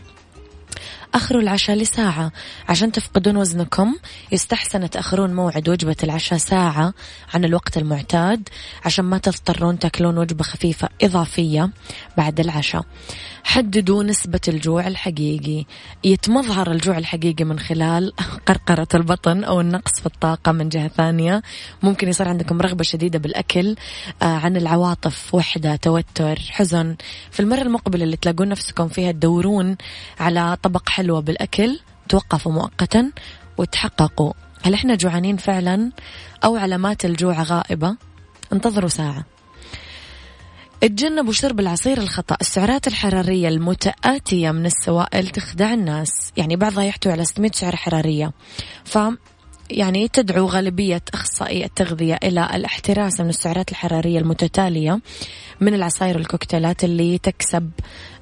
أخروا 1.14 1.42
العشاء 1.42 1.76
لساعة. 1.76 2.32
عشان 2.68 2.92
تفقدون 2.92 3.36
وزنكم 3.36 3.96
يستحسن 4.32 4.90
تأخرون 4.90 5.34
موعد 5.34 5.68
وجبة 5.68 5.96
العشاء 6.02 6.38
ساعة 6.38 6.94
عن 7.34 7.44
الوقت 7.44 7.76
المعتاد 7.78 8.48
عشان 8.84 9.04
ما 9.04 9.18
تضطرون 9.18 9.78
تاكلون 9.78 10.18
وجبة 10.18 10.44
خفيفة 10.44 10.88
إضافية 11.02 11.70
بعد 12.16 12.40
العشاء. 12.40 12.82
حددوا 13.44 14.04
نسبة 14.04 14.40
الجوع 14.48 14.86
الحقيقي. 14.86 15.64
يتمظهر 16.04 16.72
الجوع 16.72 16.98
الحقيقي 16.98 17.44
من 17.44 17.58
خلال 17.58 18.12
قرقرة 18.46 18.88
البطن 18.94 19.44
أو 19.44 19.60
النقص 19.60 20.00
في 20.00 20.06
الطاقة 20.06 20.52
من 20.52 20.68
جهة 20.68 20.88
ثانية. 20.88 21.42
ممكن 21.82 22.08
يصير 22.08 22.28
عندكم 22.28 22.60
رغبة 22.60 22.84
شديدة 22.84 23.18
بالأكل 23.18 23.76
آه، 24.22 24.24
عن 24.24 24.56
العواطف 24.56 25.34
وحدة 25.34 25.76
توتر 25.76 26.38
حزن. 26.50 26.96
في 27.30 27.40
المرة 27.40 27.62
المقبلة 27.62 28.04
اللي 28.04 28.16
تلاقون 28.16 28.48
نفسكم 28.48 28.88
فيها 28.88 29.12
تدورون 29.12 29.76
على 30.20 30.56
طبق 30.62 30.88
حلوة 31.04 31.20
بالأكل 31.20 31.78
توقفوا 32.08 32.52
مؤقتا 32.52 33.10
وتحققوا 33.58 34.32
هل 34.62 34.74
إحنا 34.74 34.94
جوعانين 34.94 35.36
فعلا؟ 35.36 35.90
أو 36.44 36.56
علامات 36.56 37.04
الجوع 37.04 37.42
غائبة؟ 37.42 37.96
انتظروا 38.52 38.88
ساعة. 38.88 39.24
تجنبوا 40.80 41.32
شرب 41.32 41.60
العصير 41.60 41.98
الخطأ. 41.98 42.36
السعرات 42.40 42.86
الحرارية 42.86 43.48
المتآتية 43.48 44.50
من 44.50 44.66
السوائل 44.66 45.28
تخدع 45.28 45.72
الناس. 45.74 46.32
يعني 46.36 46.56
بعضها 46.56 46.84
يحتوي 46.84 47.12
على 47.12 47.24
600 47.24 47.50
سعرة 47.52 47.76
حرارية. 47.76 48.32
ف 48.84 48.98
يعني 49.74 50.08
تدعو 50.08 50.46
غالبية 50.46 51.02
أخصائي 51.14 51.64
التغذية 51.64 52.18
إلى 52.22 52.48
الاحتراس 52.54 53.20
من 53.20 53.28
السعرات 53.28 53.70
الحرارية 53.70 54.18
المتتالية 54.18 55.00
من 55.60 55.74
العصائر 55.74 56.16
الكوكتيلات 56.16 56.84
اللي 56.84 57.18
تكسب 57.18 57.70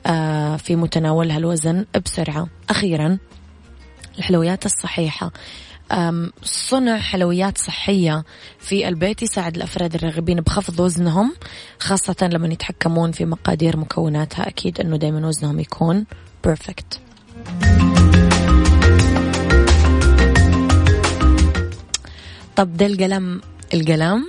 آه، 0.06 0.56
في 0.56 0.76
متناولها 0.76 1.38
الوزن 1.38 1.86
بسرعة. 2.04 2.48
أخيرا 2.70 3.18
الحلويات 4.18 4.66
الصحيحة. 4.66 5.32
صنع 6.42 6.98
حلويات 6.98 7.58
صحية 7.58 8.24
في 8.58 8.88
البيت 8.88 9.22
يساعد 9.22 9.56
الأفراد 9.56 9.94
الراغبين 9.94 10.40
بخفض 10.40 10.80
وزنهم 10.80 11.34
خاصة 11.78 12.28
لما 12.32 12.48
يتحكمون 12.48 13.12
في 13.12 13.24
مقادير 13.24 13.76
مكوناتها. 13.76 14.48
أكيد 14.48 14.80
أنه 14.80 14.96
دايما 14.96 15.28
وزنهم 15.28 15.60
يكون 15.60 16.04
بيرفكت 16.44 17.00
طب 22.56 22.76
ده 22.76 22.86
القلم 22.86 23.40
القلم 23.74 24.24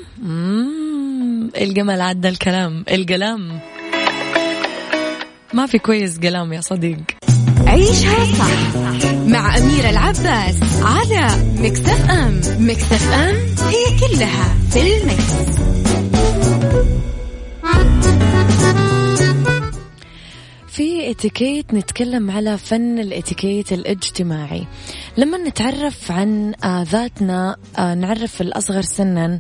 الجمل 1.62 2.02
عدى 2.02 2.30
الكلام. 2.30 2.86
القلم 2.92 3.60
ما 5.54 5.66
في 5.66 5.78
كويس 5.80 6.20
كلام 6.20 6.54
يا 6.54 6.62
صديق. 6.62 6.98
عيشها 7.68 8.26
صح 8.26 8.78
مع 9.28 9.58
أميرة 9.58 9.90
العباس 9.90 10.56
على 10.84 11.28
مكتف 11.60 12.10
أم. 12.10 12.42
مكتف 12.60 13.12
أم 13.14 13.36
هي 13.70 14.00
كلها 14.00 14.56
في 14.72 14.98
المكس. 14.98 15.34
في 21.04 21.12
اتيكيت 21.12 21.74
نتكلم 21.74 22.32
على 22.32 22.58
فن 22.58 23.00
الاتيكيت 23.00 23.74
الاجتماعي. 23.74 24.68
لما 25.18 25.38
نتعرف 25.38 26.12
عن 26.12 26.54
آه 26.64 26.84
ذاتنا 26.84 27.56
آه 27.78 27.94
نعرف 27.94 28.42
الأصغر 28.42 28.82
سنا 28.82 29.40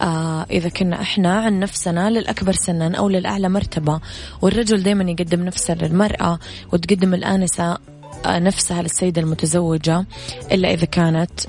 آه 0.00 0.46
إذا 0.50 0.68
كنا 0.68 1.00
إحنا 1.00 1.34
عن 1.34 1.60
نفسنا 1.60 2.10
للأكبر 2.10 2.52
سنا 2.52 2.96
أو 2.96 3.08
للأعلى 3.08 3.48
مرتبة. 3.48 4.00
والرجل 4.42 4.82
دايما 4.82 5.10
يقدم 5.10 5.42
نفسه 5.44 5.74
للمرأة 5.74 6.38
وتقدم 6.72 7.14
الآنسة 7.14 7.78
نفسها 8.26 8.82
للسيدة 8.82 9.20
المتزوجة 9.20 10.04
إلا 10.52 10.74
إذا 10.74 10.84
كانت 10.84 11.40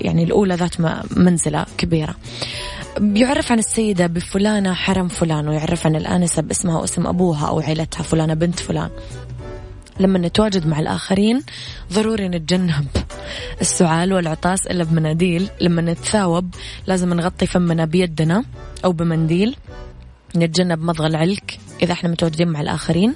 يعني 0.00 0.24
الأولى 0.24 0.54
ذات 0.54 0.80
منزلة 1.16 1.66
كبيرة. 1.78 2.14
يعرف 2.98 3.52
عن 3.52 3.58
السيدة 3.58 4.06
بفلانة 4.06 4.74
حرم 4.74 5.08
فلان 5.08 5.48
ويعرف 5.48 5.86
عن 5.86 5.96
الآنسة 5.96 6.42
باسمها 6.42 6.78
واسم 6.78 7.06
أبوها 7.06 7.48
أو 7.48 7.60
عيلتها 7.60 8.02
فلانة 8.02 8.34
بنت 8.34 8.60
فلان. 8.60 8.90
لما 10.00 10.18
نتواجد 10.18 10.66
مع 10.66 10.80
الآخرين 10.80 11.42
ضروري 11.92 12.28
نتجنب 12.28 12.86
السعال 13.60 14.12
والعطاس 14.12 14.66
إلا 14.66 14.84
بمناديل. 14.84 15.48
لما 15.60 15.82
نتثاوب 15.82 16.54
لازم 16.86 17.14
نغطي 17.14 17.46
فمنا 17.46 17.84
بيدنا 17.84 18.44
أو 18.84 18.92
بمنديل. 18.92 19.56
نتجنب 20.36 20.82
مضغ 20.82 21.06
العلك 21.06 21.58
إذا 21.82 21.92
إحنا 21.92 22.10
متواجدين 22.10 22.48
مع 22.48 22.60
الآخرين. 22.60 23.14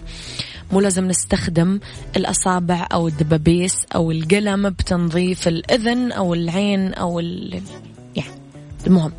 مو 0.72 0.80
لازم 0.80 1.04
نستخدم 1.08 1.80
الأصابع 2.16 2.88
أو 2.92 3.08
الدبابيس 3.08 3.76
أو 3.94 4.10
القلم 4.10 4.70
بتنظيف 4.70 5.48
الأذن 5.48 6.12
أو 6.12 6.34
العين 6.34 6.94
أو 6.94 7.20
ال... 7.20 7.62
يعني 8.16 8.30
المهم. 8.87 9.12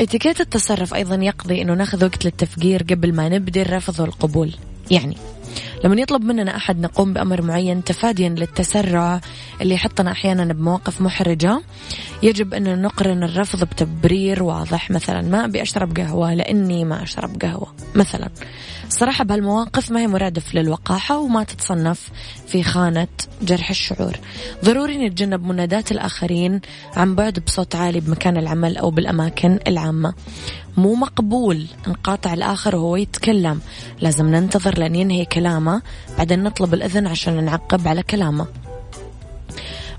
اتيكيت 0.00 0.40
التصرف 0.40 0.94
أيضا 0.94 1.14
يقضي 1.14 1.62
أنه 1.62 1.74
ناخذ 1.74 2.04
وقت 2.04 2.24
للتفكير 2.24 2.82
قبل 2.82 3.14
ما 3.14 3.28
نبدي 3.28 3.62
الرفض 3.62 4.00
والقبول. 4.00 4.54
يعني. 4.90 5.16
لما 5.84 6.00
يطلب 6.00 6.24
مننا 6.24 6.56
أحد 6.56 6.80
نقوم 6.80 7.12
بأمر 7.12 7.42
معين 7.42 7.84
تفاديا 7.84 8.28
للتسرع 8.28 9.20
اللي 9.60 9.74
يحطنا 9.74 10.12
أحيانا 10.12 10.52
بمواقف 10.52 11.00
محرجة 11.00 11.62
يجب 12.22 12.54
أن 12.54 12.82
نقرن 12.82 13.22
الرفض 13.22 13.64
بتبرير 13.64 14.42
واضح. 14.42 14.90
مثلا 14.90 15.22
ما 15.22 15.44
أبي 15.44 15.62
أشرب 15.62 15.96
قهوة 15.96 16.34
لأني 16.34 16.84
ما 16.84 17.02
أشرب 17.02 17.42
قهوة. 17.42 17.74
مثلا. 17.94 18.28
الصراحة 18.86 19.24
بهالمواقف 19.24 19.90
ما 19.90 20.00
هي 20.00 20.06
مرادف 20.06 20.54
للوقاحة 20.54 21.18
وما 21.18 21.44
تتصنف 21.44 22.10
في 22.46 22.62
خانة 22.62 23.08
جرح 23.42 23.70
الشعور. 23.70 24.12
ضروري 24.64 25.08
نتجنب 25.08 25.44
منادات 25.44 25.92
الآخرين 25.92 26.60
عن 26.96 27.14
بعد 27.14 27.38
بصوت 27.46 27.76
عالي 27.76 28.00
بمكان 28.00 28.36
العمل 28.36 28.76
أو 28.76 28.90
بالأماكن 28.90 29.58
العامة. 29.68 30.14
مو 30.76 30.94
مقبول. 30.94 31.66
نقاطع 31.88 32.34
الآخر 32.34 32.76
وهو 32.76 32.96
يتكلم. 32.96 33.60
لازم 34.00 34.26
ننتظر 34.26 34.78
لأن 34.78 34.94
ينهي 34.94 35.24
كلامه. 35.24 35.82
بعدين 36.18 36.42
نطلب 36.42 36.74
الإذن 36.74 37.06
عشان 37.06 37.44
نعقب 37.44 37.88
على 37.88 38.02
كلامه. 38.02 38.46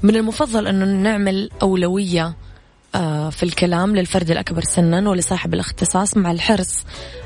من 0.03 0.15
المفضل 0.15 0.67
أنه 0.67 0.85
نعمل 0.85 1.49
أولوية 1.61 2.35
آه، 2.95 3.29
في 3.29 3.43
الكلام 3.43 3.95
للفرد 3.95 4.31
الأكبر 4.31 4.61
سنا 4.61 5.09
ولصاحب 5.09 5.53
الاختصاص 5.53 6.17
مع 6.17 6.31
الحرص 6.31 6.83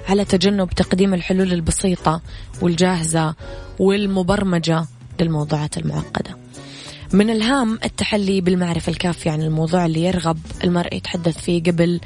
على 0.09 0.25
تجنب 0.25 0.69
تقديم 0.69 1.13
الحلول 1.13 1.53
البسيطة 1.53 2.21
والجاهزة 2.61 3.35
والمبرمجة 3.79 4.85
للموضوعات 5.19 5.77
المعقدة. 5.77 6.37
من 7.13 7.29
الهام 7.29 7.79
التحلي 7.85 8.41
بالمعرفة 8.41 8.89
الكافية 8.89 9.31
عن 9.31 9.41
الموضوع 9.41 9.85
اللي 9.85 10.03
يرغب 10.03 10.37
المرء 10.63 10.95
يتحدث 10.95 11.37
فيه 11.37 11.63
قبل 11.63 11.99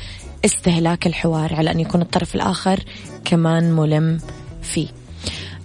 استهلاك 0.45 1.07
الحوار 1.07 1.53
على 1.55 1.71
أن 1.71 1.79
يكون 1.79 2.01
الطرف 2.01 2.35
الآخر 2.35 2.83
كمان 3.25 3.73
ملم 3.73 4.19
فيه. 4.61 4.87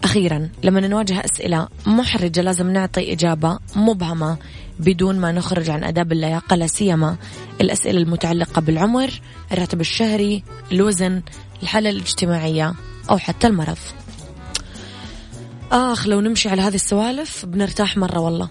أخيرا 0.05 0.49
لما 0.63 0.81
نواجه 0.81 1.25
أسئلة 1.25 1.69
محرجة 1.87 2.41
لازم 2.41 2.71
نعطي 2.71 3.13
إجابة 3.13 3.59
مبهمة 3.77 4.37
بدون 4.79 5.19
ما 5.19 5.33
نخرج 5.33 5.71
عن 5.71 5.85
آداب 5.85 6.13
اللياقة 6.13 6.57
لا 6.57 6.67
سيما 6.67 7.17
الأسئلة 7.61 7.99
المتعلقة 7.99 8.61
بالعمر 8.61 9.11
الراتب 9.53 9.81
الشهري 9.81 10.43
الوزن 10.73 11.23
الحالة 11.63 11.91
الاجتماعية 11.91 12.75
أو 13.11 13.19
حتى 13.19 13.47
المرض. 13.47 13.79
آخ 15.73 16.07
لو 16.07 16.21
نمشي 16.21 16.49
على 16.49 16.63
هذه 16.63 16.75
السوالف 16.75 17.47
بنرتاح 17.47 17.97
مرة 17.97 18.19
والله. 18.19 18.49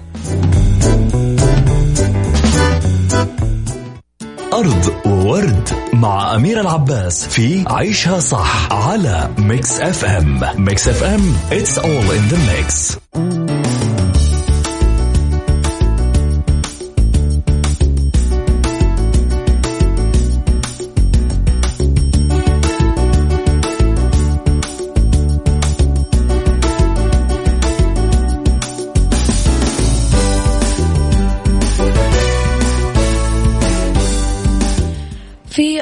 أرض 4.56 4.94
ورد 5.06 5.70
مع 5.94 6.36
أميرة 6.36 6.62
العباس 6.62 7.28
في 7.28 7.64
عيشها 7.68 8.20
صح 8.20 8.74
على 8.74 9.30
MIX 9.38 9.80
FM 9.82 10.42
MIX 10.58 10.88
FM 10.88 11.22
it's 11.52 11.78
all 11.78 12.12
in 12.12 12.34
the 12.34 12.38
mix. 12.38 12.98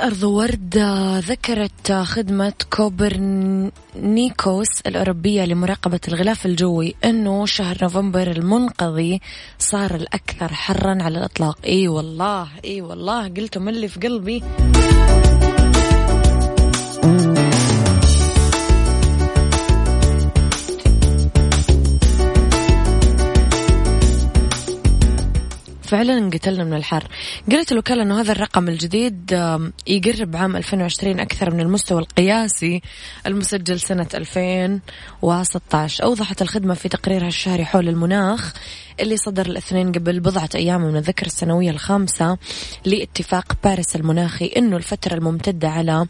أرض 0.03 0.23
ورد 0.23 0.77
ذكرت 1.17 1.91
خدمة 1.91 2.53
كوبرنيكوس 2.69 4.67
الأوروبية 4.87 5.45
لمراقبة 5.45 5.99
الغلاف 6.07 6.45
الجوي 6.45 6.95
أنه 7.05 7.45
شهر 7.45 7.77
نوفمبر 7.81 8.31
المنقضي 8.31 9.21
صار 9.59 9.95
الأكثر 9.95 10.53
حرا 10.53 11.03
على 11.03 11.17
الإطلاق. 11.17 11.57
إي 11.65 11.87
والله 11.87 12.47
إي 12.65 12.81
والله 12.81 13.27
قلتم 13.27 13.69
اللي 13.69 13.87
في 13.87 13.99
قلبي. 13.99 14.43
فعلا 25.93 26.17
انقتلنا 26.17 26.63
من 26.63 26.73
الحر. 26.73 27.08
قالت 27.51 27.71
الوكالة 27.71 28.03
أنه 28.03 28.21
هذا 28.21 28.32
الرقم 28.32 28.67
الجديد 28.67 29.32
يقرب 29.88 30.36
عام 30.36 30.56
2020 30.56 31.19
أكثر 31.19 31.53
من 31.53 31.60
المستوى 31.60 31.99
القياسي 31.99 32.82
المسجل 33.27 33.79
سنة 33.79 34.08
2016 34.13 36.03
أوضحت 36.03 36.41
الخدمة 36.41 36.73
في 36.73 36.89
تقريرها 36.89 37.27
الشهري 37.27 37.65
حول 37.65 37.89
المناخ 37.89 38.53
اللي 38.99 39.17
صدر 39.17 39.45
الاثنين 39.45 39.91
قبل 39.91 40.19
بضعة 40.19 40.49
أيام 40.56 40.82
من 40.82 40.97
الذكرى 40.97 41.27
السنوية 41.27 41.69
الخامسة 41.69 42.38
لاتفاق 42.86 43.58
باريس 43.63 43.95
المناخي 43.95 44.45
أنه 44.45 44.77
الفترة 44.77 45.13
الممتدة 45.13 45.69
على 45.69 46.06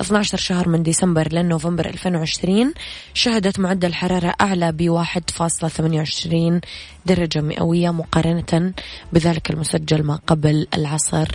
12 0.00 0.38
شهر 0.38 0.68
من 0.68 0.82
ديسمبر 0.82 1.32
لنوفمبر 1.32 1.86
2020 1.86 2.74
شهدت 3.14 3.58
معدل 3.58 3.94
حرارة 3.94 4.34
أعلى 4.40 4.72
ب 4.72 5.04
1.28 5.04 6.60
درجة 7.06 7.40
مئوية 7.40 7.90
مقارنة 7.90 8.72
بذلك 9.12 9.27
المسجل 9.50 10.02
ما 10.02 10.18
قبل 10.26 10.66
العصر 10.74 11.28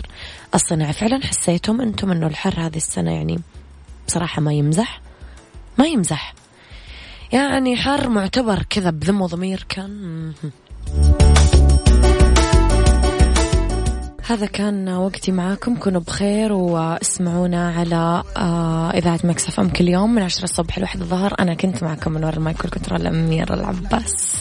الصناعي. 0.54 0.92
فعلا 0.92 1.26
حسيتم 1.26 1.80
أنتم 1.80 2.10
أنه 2.10 2.26
الحر 2.26 2.60
هذه 2.60 2.76
السنة 2.76 3.12
يعني 3.12 3.40
بصراحة 4.08 4.42
ما 4.42 4.52
يمزح 4.52 5.00
ما 5.78 5.86
يمزح. 5.86 6.34
يعني 7.32 7.76
حر 7.76 8.08
معتبر 8.08 8.62
كذا 8.62 8.90
بذمة 8.90 9.22
وضمير 9.22 9.66
كان 9.68 10.32
هذا 14.26 14.46
كان 14.46 14.88
وقتي 14.88 15.32
معاكم 15.32 15.76
كونوا 15.76 16.00
بخير 16.00 16.52
واسمعونا 16.52 17.72
على 17.72 18.22
آه، 18.36 18.90
إذاعة 18.90 19.20
MIX 19.24 19.60
FM 19.60 19.68
كل 19.68 19.88
يوم 19.88 20.14
من 20.14 20.22
عشرة 20.22 20.44
الصبح 20.44 20.78
لواحد 20.78 21.00
الظهر. 21.00 21.34
أنا 21.40 21.54
كنت 21.54 21.82
معكم 21.82 22.12
من 22.12 22.24
وراء 22.24 22.36
ال 22.36 22.42
mic 22.42 22.59
وال 22.59 22.70
control 22.70 23.06
أميرة 23.06 23.54
العباس. 23.54 24.36